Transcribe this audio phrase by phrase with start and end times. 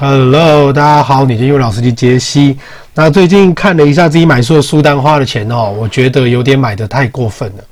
[0.00, 2.58] Hello，大家好，你是英文老师机杰西。
[2.94, 7.62] 那最近看了一下自己买书的书单，花的钱哦，我觉得有点买的太过分了。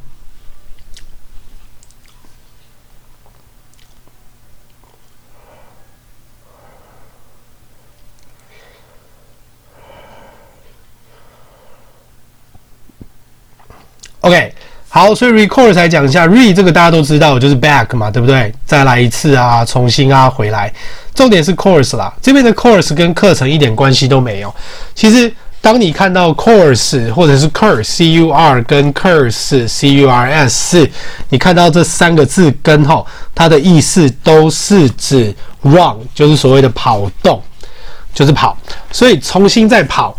[14.21, 14.53] OK，
[14.91, 18.53] 好，所以 recourse 来讲一下，re 这个大家都知道，就是 back 嘛，对不对？
[18.65, 20.73] 再来一次啊，重新啊，回来。
[21.15, 24.53] 重点是 course 啦，这边的 course 跟课程一点关系都没有。
[24.95, 30.89] 其实，当你看到 course 或者是 curs，c u r 跟 curs，c u r s，
[31.29, 37.43] 你看到这三个字根后，它的意思都是指 run，就是所谓的跑动，
[38.15, 38.57] 就是跑。
[38.91, 40.17] 所以重新再跑，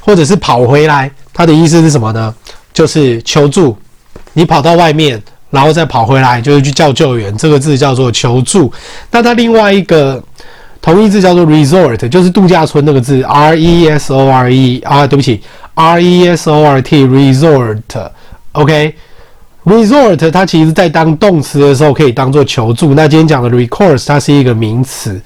[0.00, 2.34] 或者是跑回来，它的意思是什么呢？
[2.74, 3.78] 就是求助，
[4.34, 7.36] 你跑到外面，然后再跑回来，就是去叫救援。
[7.36, 8.72] 这个字叫做求助。
[9.10, 10.22] 那它另外一个
[10.80, 15.42] 同义字叫做 resort，就是度假村那个字，r e s o r e 啊，对不起
[15.74, 17.82] ，r e s o r t resort。
[18.52, 22.94] OK，resort 它其实在当动词的时候可以当做求助。
[22.94, 25.20] 那今天讲的 recourse 它是一个名词。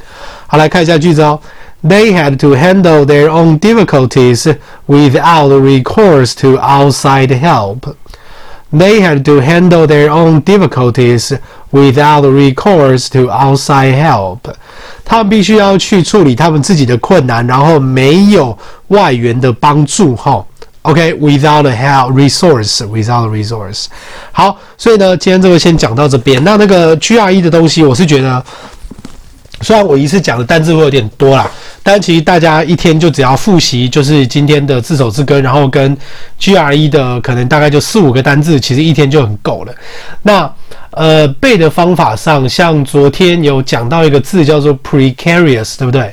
[0.47, 1.41] 好，来看一下句子哦。
[1.83, 4.57] They had to handle their own difficulties
[4.89, 7.95] without recourse to outside help.
[8.73, 11.39] They had to handle their own difficulties
[11.71, 14.39] without recourse to outside help.
[15.05, 18.57] 他们必须要去处理他们自己的困难，然后没有
[18.89, 20.17] 外援的帮助。
[20.17, 20.45] 哈
[20.83, 23.87] ，OK，without help resource，without resource。
[24.33, 26.43] 好，所以呢，今天这个先讲到这边。
[26.43, 28.45] 那那个 GRE 的东西，我是觉得。
[29.63, 31.51] 虽然我一次讲的单字会有点多啦，
[31.89, 35.97] 但其实大家一天就只要复习，就是今天的字首字根，然后跟
[36.41, 39.73] GRE 的可能大概就四五个单字，其实一天就很够了。
[40.23, 40.53] 那
[40.91, 46.13] 呃背的方法上，像昨天有讲到一个字叫做 precarious，对不对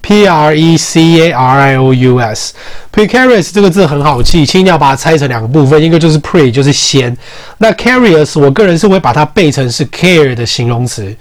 [0.00, 7.14] ？P R E C A R I O U S，precarious 这个字很好记，请你要把它拆成两个部分，一个就是 pre 就是先，
[7.58, 11.14] 那 carious 我个人是会把它背成是 care 的形容词。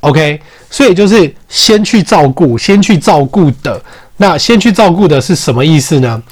[0.00, 0.40] OK，
[0.70, 3.80] 所以就是先去照顾，先去照顾的。
[4.16, 6.22] 那先去照顾的是什么意思呢？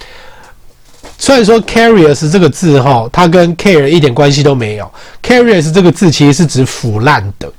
[1.19, 4.91] 虽然说 carious 这个字哈，它跟 care 一点关系都没有。
[5.23, 7.50] carious 这个字其实是指腐烂的。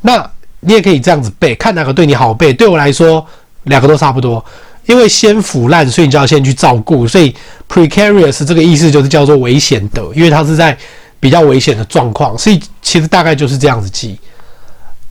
[0.00, 0.28] 那
[0.60, 2.52] 你也可以这样子背，看哪个对你好背。
[2.52, 3.24] 对我来说，
[3.64, 4.42] 两个都差不多。
[4.86, 7.06] 因为先腐烂，所以你就要先去照顾。
[7.06, 7.34] 所以
[7.68, 10.76] precarious 这个意思就是叫做危险的，因为它是在
[11.20, 12.36] 比较危险的状况。
[12.38, 14.18] 所以其实大概就是这样子记。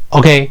[0.09, 0.49] OK，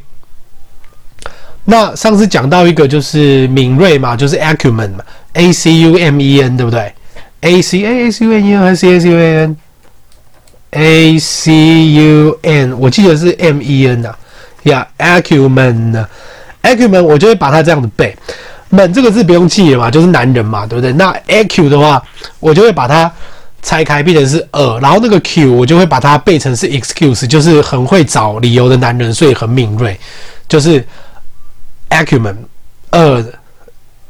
[1.64, 6.92] 那上次讲到一个就是敏锐嘛，就是 acumen 嘛，A C U M E N 对不对
[7.42, 9.54] ？A C A C U M E N 还是 A C U M
[10.72, 14.14] N？A C U N，我记得是 M E N 呐，
[14.64, 18.16] 呀，acumen，acumen，我就会把它这样子背。
[18.70, 20.92] men 这个字不用记了嘛，就是男人嘛，对不对？
[20.92, 22.02] 那 acu 的话，
[22.40, 23.10] 我就会把它。
[23.64, 29.96] 拆开变成是呃，然后那个 Q 我就会把它背成是 excuse，就是很会找理由的男人，所以很敏锐，
[30.48, 30.84] 就是
[31.92, 32.34] acumen，
[32.90, 33.22] 呃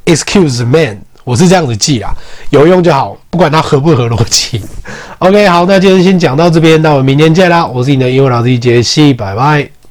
[0.06, 2.14] ，excuse me，我是这样子记啊，
[2.50, 4.62] 有用就好，不管它合不合逻辑。
[5.18, 9.72] OK，好，那今天先讲到这边，那我们明天见啦，我是你的英文老师杰西，拜拜。